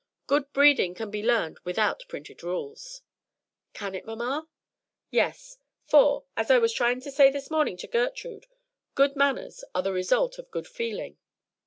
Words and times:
Good 0.25 0.51
breeding 0.51 0.95
can 0.95 1.11
be 1.11 1.21
learned 1.21 1.59
without 1.63 2.05
printed 2.07 2.41
rules." 2.41 3.03
"Can 3.73 3.93
it, 3.93 4.03
mamma?" 4.03 4.47
"Yes; 5.11 5.59
for, 5.85 6.25
as 6.35 6.49
I 6.49 6.57
was 6.57 6.75
saying 6.75 7.01
this 7.03 7.51
morning 7.51 7.77
to 7.77 7.87
Gertrude, 7.87 8.47
good 8.95 9.15
manners 9.15 9.63
are 9.75 9.83
the 9.83 9.93
result 9.93 10.39
of 10.39 10.49
good 10.49 10.65
feeling. 10.67 11.19